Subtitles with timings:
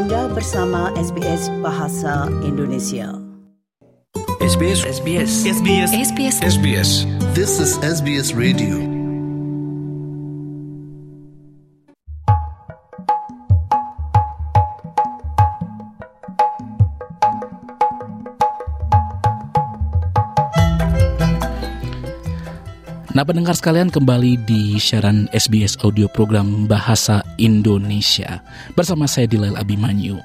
[0.00, 3.12] Anda bersama SBS Bahasa Indonesia.
[4.40, 6.90] SBS SBS SBS SBS SBS
[7.36, 8.99] This is SBS Radio.
[23.20, 28.40] Nah pendengar sekalian kembali di siaran SBS audio program Bahasa Indonesia.
[28.72, 30.16] Bersama saya Dilail Abimanyu.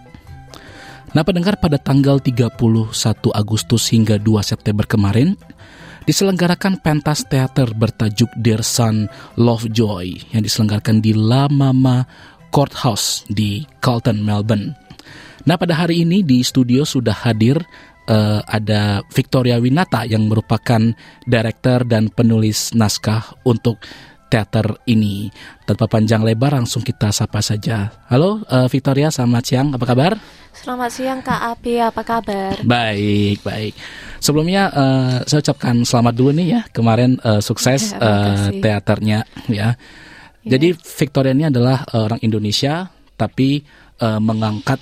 [1.11, 2.55] Nah pendengar pada tanggal 31
[3.35, 5.35] Agustus hingga 2 September kemarin
[6.07, 12.07] Diselenggarakan pentas teater bertajuk Dear Son Lovejoy Yang diselenggarakan di La Mama
[12.47, 14.71] Courthouse di Carlton, Melbourne.
[15.43, 17.59] Nah pada hari ini di studio sudah hadir
[18.09, 20.81] uh, ada Victoria Winata yang merupakan
[21.25, 23.81] director dan penulis naskah untuk
[24.25, 25.29] teater ini.
[25.63, 27.93] Tanpa panjang lebar langsung kita sapa saja.
[28.09, 29.67] Halo uh, Victoria, selamat siang.
[29.77, 30.17] Apa kabar?
[30.55, 32.57] Selamat siang Kak Abi, apa kabar?
[32.63, 33.73] Baik, baik.
[34.23, 36.61] Sebelumnya uh, saya ucapkan selamat dulu nih ya.
[36.73, 39.77] Kemarin uh, sukses Ya, uh, teaternya ya.
[40.45, 42.85] Jadi Victoria ini adalah uh, orang Indonesia
[43.17, 43.65] tapi
[44.01, 44.77] uh, mengangkat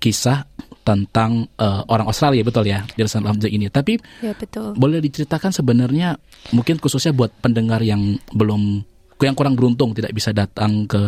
[0.00, 0.48] kisah
[0.82, 3.70] tentang uh, orang Australia betul ya Dirsan Lovejoy ini.
[3.70, 4.74] Tapi Ya betul.
[4.74, 6.18] boleh diceritakan sebenarnya
[6.50, 8.82] mungkin khususnya buat pendengar yang belum
[9.22, 11.06] yang kurang beruntung tidak bisa datang ke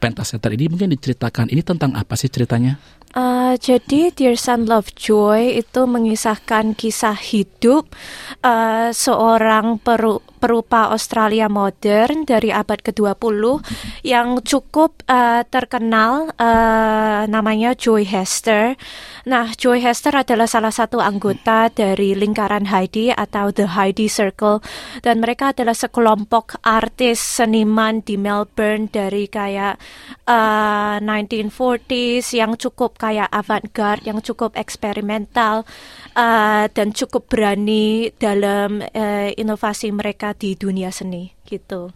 [0.00, 2.74] pentas teater ini mungkin diceritakan ini tentang apa sih ceritanya?
[3.12, 7.92] Uh, jadi Dear Son Lovejoy itu mengisahkan kisah hidup
[8.40, 13.62] uh, seorang peru- perupa Australia modern dari abad ke-20
[14.02, 18.74] yang cukup uh, terkenal uh, namanya Joy Hester.
[19.22, 24.64] Nah, Joy Hester adalah salah satu anggota dari lingkaran Heidi atau The Heidi Circle
[25.06, 29.78] dan mereka adalah sekelompok artis seniman di Melbourne dari kayak
[30.26, 35.66] uh, 1940s yang cukup kayak avant-garde, yang cukup eksperimental
[36.14, 41.90] uh, dan cukup berani dalam uh, inovasi mereka di dunia seni gitu.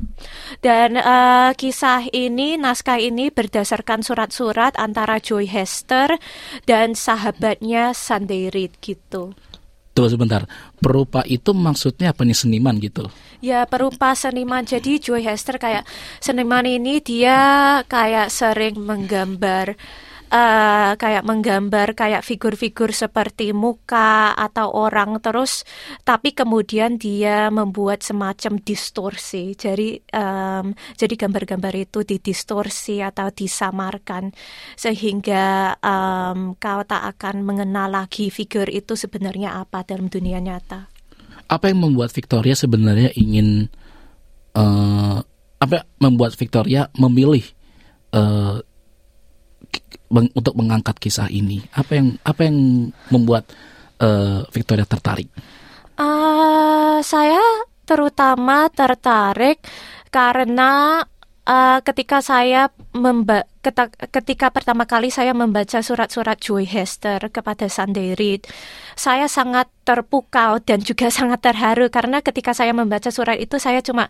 [0.60, 6.18] Dan uh, kisah ini, naskah ini berdasarkan surat-surat antara Joy Hester
[6.66, 9.32] dan sahabatnya Sunday Reed gitu.
[9.96, 10.44] Tunggu sebentar.
[10.76, 13.08] Perupa itu maksudnya apa nih seniman gitu?
[13.40, 15.88] Ya perupa seniman jadi Joy Hester kayak
[16.20, 19.72] seniman ini dia kayak sering menggambar
[20.30, 25.62] eh, kayak menggambar kayak figur-figur seperti muka atau orang terus
[26.02, 34.34] tapi kemudian dia membuat semacam distorsi jadi em, jadi gambar-gambar itu didistorsi atau disamarkan
[34.74, 40.90] sehingga em, kau tak akan mengenal lagi figur itu sebenarnya apa dalam dunia nyata.
[41.46, 43.70] Apa yang membuat Victoria sebenarnya ingin
[44.56, 45.18] eh
[45.56, 47.44] apa membuat Victoria memilih
[48.12, 48.75] meng-
[50.10, 51.62] untuk mengangkat kisah ini?
[51.74, 53.50] Apa yang apa yang membuat
[54.00, 55.28] eh, Victoria tertarik?
[55.96, 57.42] Eh, saya
[57.86, 59.62] terutama tertarik
[60.10, 61.00] karena
[61.46, 63.46] eh, ketika saya memba
[64.10, 67.66] ketika pertama kali saya membaca surat-surat Joy Hester kepada
[68.14, 68.46] Reed,
[68.94, 74.06] saya sangat terpukau dan juga sangat terharu karena ketika saya membaca surat itu saya cuma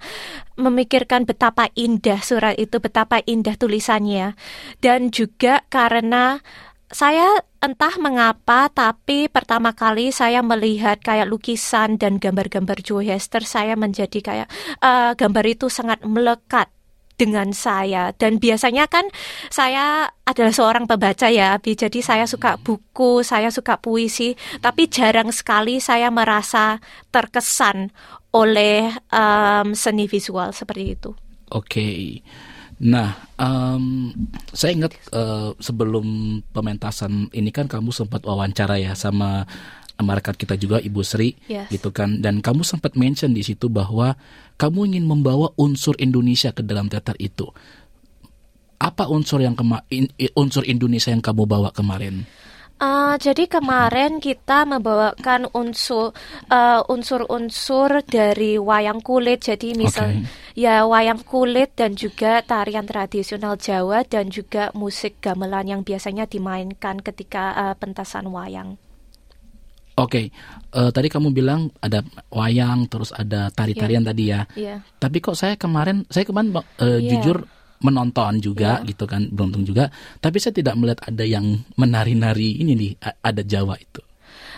[0.61, 4.37] memikirkan betapa indah surat itu, betapa indah tulisannya.
[4.81, 6.41] Dan juga karena
[6.87, 13.75] saya entah mengapa, tapi pertama kali saya melihat kayak lukisan dan gambar-gambar Joe Hester, saya
[13.75, 14.49] menjadi kayak
[14.85, 16.71] eh, gambar itu sangat melekat
[17.17, 18.13] dengan saya.
[18.15, 19.09] Dan biasanya kan
[19.49, 21.75] saya adalah seorang pembaca ya Abi.
[21.75, 24.37] Jadi saya suka buku saya suka puisi.
[24.61, 26.79] Tapi jarang sekali saya merasa
[27.11, 27.91] terkesan
[28.37, 31.11] oleh em, seni visual seperti itu.
[31.51, 32.21] Oke.
[32.77, 34.13] Nah, em,
[34.53, 39.49] saya ingat eh, sebelum pementasan ini kan kamu sempat wawancara ya sama
[39.97, 41.73] rekan kita juga Ibu Sri, Yes.
[41.73, 42.21] gitu kan.
[42.21, 44.13] Dan kamu sempat mention di situ bahwa
[44.61, 47.49] kamu ingin membawa unsur Indonesia ke dalam teater itu.
[48.77, 52.29] Apa unsur yang kema in- unsur Indonesia yang kamu bawa kemarin?
[52.77, 56.13] Ah, jadi kemarin kita membawakan unsur
[56.53, 59.49] eh, unsur-unsur dari wayang kulit.
[59.49, 65.81] Jadi misal ya wayang kulit dan juga tarian tradisional Jawa dan juga musik gamelan yang
[65.89, 68.77] biasanya dimainkan ketika eh, pentasan wayang.
[69.97, 70.29] Oke,
[70.77, 74.45] eh, tadi kamu bilang ada wayang, terus ada tari-tarian tadi ya.
[74.53, 74.85] Iya.
[75.01, 77.17] Tapi kok saya kemarin, saya kemarin eh, Iya.
[77.17, 77.49] jujur
[77.81, 78.89] menonton juga Iya.
[78.93, 79.89] gitu kan, beruntung juga.
[80.21, 82.93] Tapi saya tidak melihat ada yang menari-nari ini nih,
[83.25, 84.05] ada Jawa itu.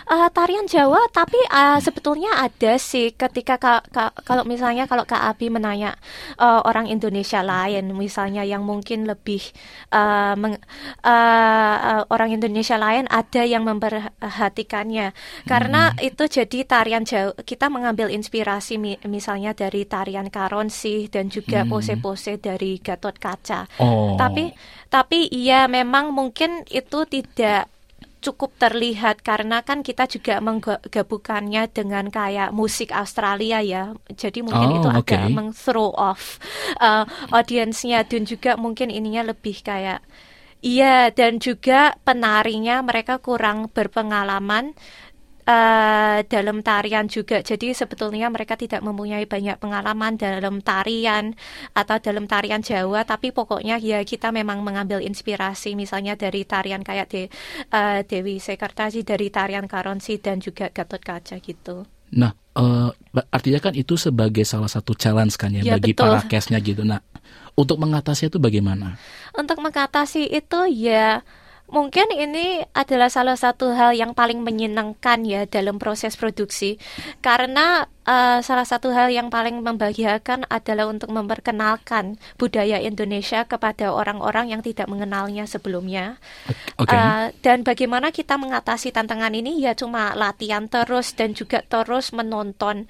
[0.09, 5.21] Uh, tarian Jawa, tapi uh, sebetulnya ada sih ketika ka, ka, kalau misalnya kalau Kak
[5.21, 5.93] Abi menanya
[6.41, 9.37] uh, orang Indonesia lain, misalnya yang mungkin lebih
[9.93, 10.57] uh, meng,
[11.05, 15.13] uh, uh, orang Indonesia lain ada yang memperhatikannya,
[15.45, 16.01] karena hmm.
[16.01, 21.69] itu jadi tarian Jawa kita mengambil inspirasi mi, misalnya dari tarian Karonsi dan juga hmm.
[21.69, 23.77] pose-pose dari Gatot Kaca.
[23.77, 24.17] Oh.
[24.17, 24.49] Tapi
[24.89, 27.69] tapi iya memang mungkin itu tidak
[28.19, 33.83] cukup terlihat karena kan kita juga menggabungkannya dengan kayak musik Australia ya.
[34.11, 35.15] Jadi mungkin oh, itu okay.
[35.15, 36.37] agak meng-throw off
[36.83, 40.03] uh, audiensnya dan juga mungkin ininya lebih kayak
[40.59, 44.75] Iya, dan juga penarinya mereka kurang berpengalaman
[45.49, 47.41] uh, dalam tarian juga.
[47.41, 51.33] Jadi sebetulnya mereka tidak mempunyai banyak pengalaman dalam tarian
[51.73, 57.07] atau dalam tarian Jawa, tapi pokoknya ya kita memang mengambil inspirasi misalnya dari tarian kayak
[57.09, 57.21] de,
[57.73, 61.89] uh, Dewi Sekartasi, dari tarian Karonsi dan juga Gatot Kaca gitu.
[62.09, 62.89] Nah, uh,
[63.29, 66.09] artinya kan itu sebagai salah satu challenge kan ya, ya bagi betul.
[66.09, 66.81] para case-nya gitu.
[66.81, 67.01] Nah,
[67.53, 68.97] untuk mengatasi itu bagaimana?
[69.37, 71.21] Untuk mengatasi itu ya
[71.69, 76.81] Mungkin ini adalah salah satu hal yang paling menyenangkan ya dalam proses produksi.
[77.21, 84.57] Karena uh, salah satu hal yang paling membahagiakan adalah untuk memperkenalkan budaya Indonesia kepada orang-orang
[84.57, 86.17] yang tidak mengenalnya sebelumnya.
[86.81, 86.97] Okay.
[86.97, 92.89] Uh, dan bagaimana kita mengatasi tantangan ini ya cuma latihan terus dan juga terus menonton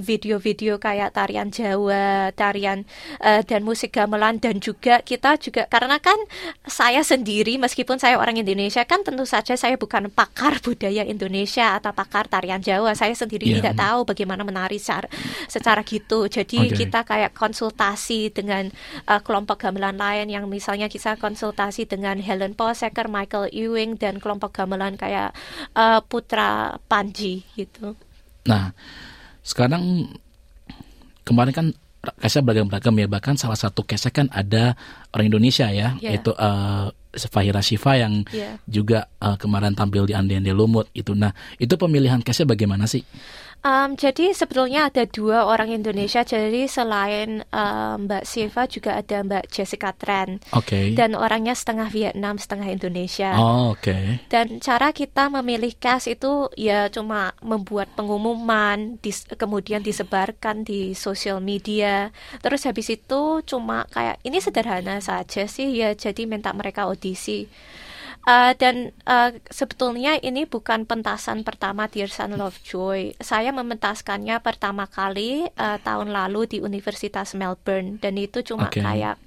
[0.00, 2.88] video-video um, kayak tarian Jawa, tarian
[3.20, 6.16] uh, dan musik gamelan dan juga kita juga karena kan
[6.64, 11.90] saya sendiri meskipun saya orang Indonesia kan tentu saja saya bukan pakar budaya Indonesia atau
[11.92, 12.94] pakar tarian Jawa.
[12.94, 13.56] Saya sendiri yeah.
[13.58, 15.10] tidak tahu bagaimana bagaimana menari secara,
[15.50, 16.30] secara gitu.
[16.30, 16.86] Jadi okay.
[16.86, 18.70] kita kayak konsultasi dengan
[19.10, 24.54] uh, kelompok gamelan lain yang misalnya kita konsultasi dengan Helen Posecker, Michael Ewing dan kelompok
[24.54, 25.34] gamelan kayak
[25.74, 27.98] uh, Putra Panji gitu.
[28.46, 28.70] Nah,
[29.42, 30.14] sekarang
[31.26, 31.66] kemarin kan
[32.00, 34.72] Kesnya beragam-beragam ya bahkan salah satu kesnya kan ada
[35.12, 36.16] orang Indonesia ya yeah.
[36.16, 38.56] yaitu uh, Fahira Shiva yang yeah.
[38.64, 41.12] juga uh, kemarin tampil di Ande Ande Lumut itu.
[41.12, 43.04] Nah itu pemilihan kesnya bagaimana sih?
[43.60, 46.24] Um, jadi sebetulnya ada dua orang Indonesia.
[46.24, 50.40] Jadi selain um, Mbak Siva juga ada Mbak Jessica Tran.
[50.56, 50.64] Oke.
[50.64, 50.84] Okay.
[50.96, 53.36] Dan orangnya setengah Vietnam, setengah Indonesia.
[53.36, 53.84] Oh, oke.
[53.84, 54.04] Okay.
[54.32, 61.44] Dan cara kita memilih cast itu ya cuma membuat pengumuman, dis kemudian disebarkan di sosial
[61.44, 62.08] media.
[62.40, 65.92] Terus habis itu cuma kayak ini sederhana saja sih ya.
[65.92, 67.44] Jadi minta mereka audisi.
[68.30, 73.18] Uh, dan uh, sebetulnya ini bukan pentasan pertama Dear Son Lovejoy.
[73.18, 77.98] Saya mementaskannya pertama kali uh, tahun lalu di Universitas Melbourne.
[77.98, 78.86] Dan itu cuma okay.
[78.86, 79.18] kayak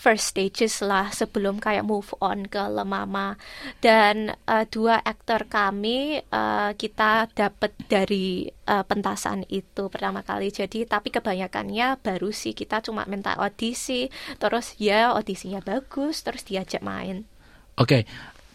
[0.00, 3.36] first stages lah sebelum kayak move on ke Lemama.
[3.84, 10.48] Dan uh, dua aktor kami uh, kita dapat dari uh, pentasan itu pertama kali.
[10.48, 12.56] Jadi tapi kebanyakannya baru sih.
[12.56, 14.08] Kita cuma minta audisi
[14.40, 17.28] terus ya audisinya bagus terus diajak main
[17.78, 18.02] Oke.
[18.02, 18.02] Okay.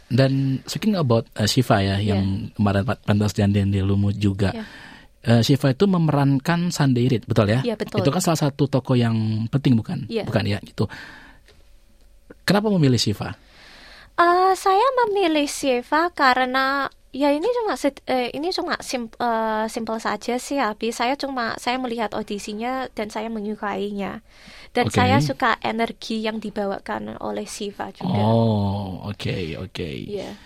[0.07, 2.15] Dan speaking about uh, Shiva ya yeah.
[2.15, 4.55] yang kemarin pentas dan di Lumut juga.
[4.55, 4.67] Yeah.
[5.27, 7.59] Uh, Shiva itu memerankan Sandeirit, betul ya?
[7.59, 7.99] Iya, betul.
[7.99, 10.07] Itu kan salah satu tokoh yang penting bukan?
[10.07, 10.23] Yeah.
[10.23, 10.87] Bukan ya, itu.
[12.47, 13.35] Kenapa memilih Shiva?
[14.15, 16.87] Uh, saya memilih Shiva karena
[17.17, 17.73] Ya ini cuma
[18.05, 20.93] eh, ini cuma sim, uh, simple saja sih Abi.
[20.93, 24.21] Saya cuma saya melihat audisinya dan saya menyukainya.
[24.69, 25.01] Dan okay.
[25.01, 28.21] saya suka energi yang dibawakan oleh Siva juga.
[28.21, 29.73] Oh, oke okay, oke.
[29.73, 29.97] Okay.
[30.05, 30.37] Yeah.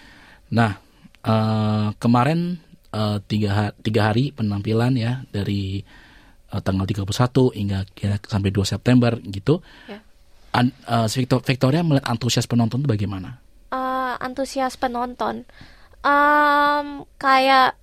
[0.56, 0.80] Nah,
[1.28, 2.64] uh, kemarin
[2.96, 5.84] uh, tiga, tiga hari penampilan ya dari
[6.56, 9.60] uh, tanggal 31 hingga ya, sampai 2 September gitu.
[9.92, 10.08] Yeah.
[10.56, 11.12] An, uh,
[11.44, 13.44] Victoria melihat antusias penonton itu bagaimana?
[13.76, 15.44] Uh, antusias penonton
[16.06, 17.78] um, kayak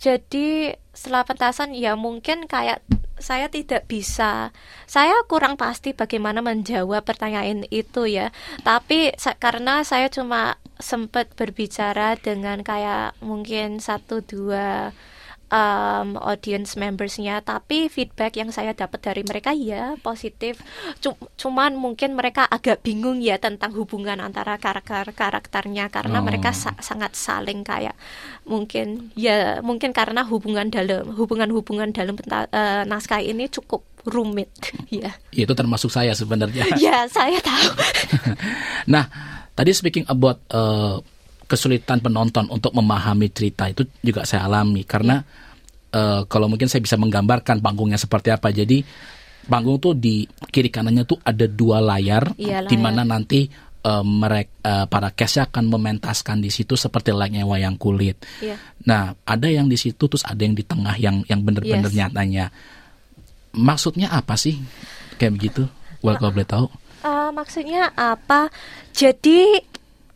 [0.00, 2.84] jadi setelah pentasan ya mungkin kayak
[3.22, 4.50] saya tidak bisa.
[4.84, 8.34] Saya kurang pasti bagaimana menjawab pertanyaan itu ya.
[8.66, 14.90] Tapi sa karena saya cuma sempat berbicara dengan kayak mungkin satu dua
[15.52, 17.44] um, audience membersnya.
[17.44, 20.64] Tapi feedback yang saya dapat dari mereka ya positif.
[21.36, 25.92] Cuman mungkin mereka agak bingung ya tentang hubungan antara karakter karakternya.
[25.92, 26.24] Karena oh.
[26.24, 27.94] mereka sa sangat saling kayak
[28.48, 34.50] mungkin ya mungkin karena hubungan dalam hubungan-hubungan dalam uh, naskah ini cukup rumit
[34.90, 35.14] ya.
[35.36, 36.64] ya itu termasuk saya sebenarnya.
[36.82, 37.70] Ya saya tahu.
[38.92, 39.06] Nah
[39.54, 40.98] tadi speaking about uh,
[41.52, 45.20] kesulitan penonton untuk memahami cerita itu juga saya alami karena
[45.92, 48.48] uh, kalau mungkin saya bisa menggambarkan panggungnya seperti apa.
[48.48, 48.80] Jadi
[49.44, 53.44] panggung tuh di kiri kanannya tuh ada dua layar, iya, di mana nanti
[53.84, 58.16] uh, mereka uh, para case akan mementaskan di situ seperti layaknya wayang kulit.
[58.40, 58.56] Iya.
[58.88, 61.98] Nah, ada yang di situ terus ada yang di tengah yang yang benar-benar Yes.
[62.00, 62.44] nyatanya.
[63.52, 64.56] Maksudnya apa sih?
[65.20, 65.62] Kayak begitu?
[66.00, 66.66] Well, kalau boleh tahu.
[67.02, 68.48] Eh, maksudnya apa?
[68.94, 69.60] Jadi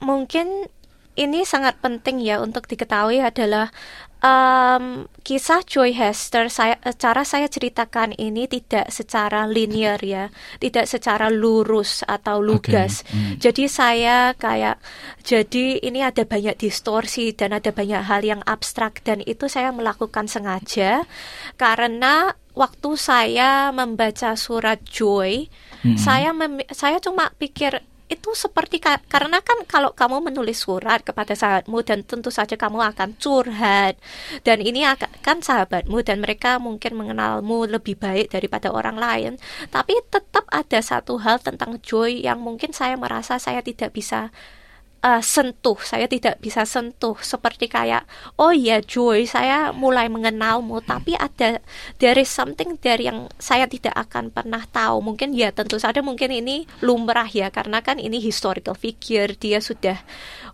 [0.01, 0.71] mungkin
[1.17, 3.73] ini sangat penting ya untuk diketahui adalah
[4.21, 10.29] em, kisah Joy Hester saya cara saya ceritakan ini tidak secara linear ya,
[10.61, 13.03] tidak secara lurus atau lugas.
[13.09, 13.41] hmm.
[13.41, 14.77] Jadi saya kayak
[15.25, 20.29] jadi ini ada banyak distorsi dan ada banyak hal yang abstrak dan itu saya melakukan
[20.29, 21.09] sengaja
[21.57, 25.53] karena waktu saya membaca surat Joy,
[26.01, 31.35] saya mem- saya cuma pikir itu seperti ka- karena kan kalau kamu menulis surat kepada
[31.35, 33.99] sahabatmu dan tentu saja kamu akan curhat.
[34.47, 39.33] Dan ini akan kan sahabatmu dan mereka mungkin mengenalmu lebih baik daripada orang lain.
[39.75, 44.31] Tapi tetap ada satu hal tentang Joy yang mungkin saya merasa saya tidak bisa
[45.03, 47.17] uh, sentuh, saya tidak bisa sentuh.
[47.21, 48.07] Seperti kayak
[48.41, 50.81] oh ya Joy, saya mulai mengenalmu.
[50.85, 51.61] Tapi ada
[51.99, 55.03] there is something dari yang saya tidak akan pernah tahu.
[55.03, 57.49] Mungkin ya tentu saja mungkin ini lumrah ya.
[57.51, 59.99] Karena kan ini historical figure, dia sudah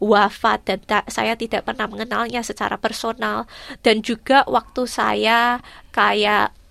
[0.03, 3.47] wafat dan ta- saya tidak pernah mengenalnya secara personal.
[3.85, 5.61] Dan juga waktu saya
[5.93, 6.62] kayak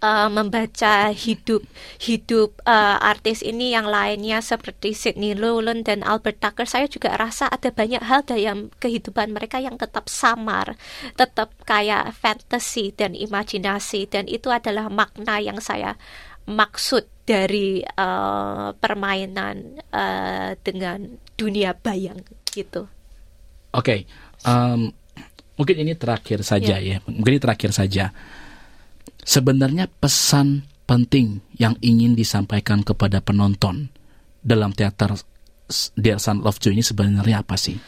[0.00, 1.64] uh, membaca hidup
[2.00, 7.48] hidup uh, artis ini yang lainnya seperti Sydney Rowland dan Albert Tucker saya juga rasa
[7.48, 10.76] ada banyak hal dalam kehidupan mereka yang tetap samar
[11.16, 15.98] tetap kayak fantasi dan imajinasi dan itu adalah makna yang saya
[16.48, 22.18] maksud dari uh, permainan uh, dengan dunia bayang
[22.50, 22.90] gitu
[23.70, 24.02] Oke,
[24.42, 24.90] em,
[25.54, 26.98] mungkin ini terakhir saja ya.
[27.06, 28.10] Mungkin ini terakhir saja.
[29.24, 33.92] Sebenarnya pesan penting yang ingin disampaikan kepada penonton
[34.42, 35.14] dalam teater
[35.94, 37.78] Dear Son Love Joy ini sebenarnya apa sih?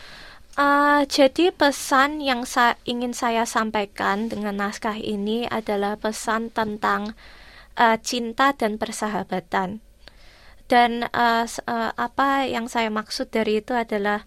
[0.55, 7.17] Ah, jadi pesan yang sa ingin saya sampaikan dengan naskah ini adalah pesan tentang
[7.75, 9.81] ah, cinta dan persahabatan.
[10.69, 11.05] Dan
[11.45, 14.25] s- ah, apa yang saya maksud dari itu adalah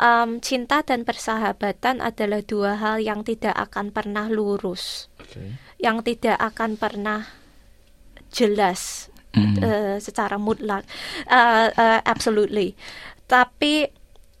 [0.00, 5.09] am, cinta dan persahabatan adalah dua hal yang tidak akan pernah lurus,
[5.80, 7.26] yang tidak akan pernah
[8.30, 9.62] jelas Mm.
[9.62, 10.82] eh, secara mutlak,
[11.30, 12.74] Eh, eh, absolutely.
[13.30, 13.86] Tapi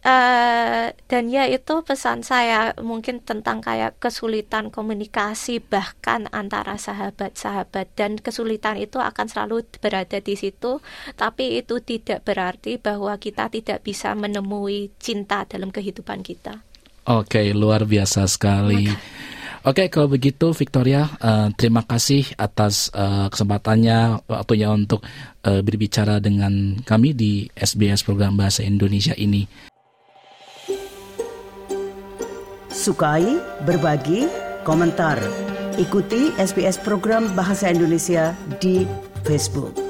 [0.02, 8.18] eh, dan ya itu pesan saya mungkin tentang kayak kesulitan komunikasi bahkan antara sahabat-sahabat dan
[8.18, 10.82] kesulitan itu akan selalu berada di situ.
[11.14, 16.66] Tapi itu tidak berarti bahwa kita tidak bisa menemui cinta dalam kehidupan kita.
[17.06, 18.90] Oke, luar biasa sekali.
[19.60, 25.04] Oke, kalau begitu Victoria, eh, terima kasih atas eh, kesempatannya, waktunya untuk
[25.44, 29.44] eh, berbicara dengan kami di SBS program Bahasa Indonesia ini.
[32.72, 33.36] Sukai,
[33.68, 34.24] berbagi,
[34.64, 35.20] komentar.
[35.76, 38.32] Ikuti SBS program Bahasa Indonesia
[38.64, 38.88] di
[39.28, 39.89] Facebook.